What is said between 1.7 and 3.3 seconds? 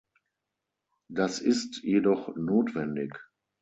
jedoch notwendig.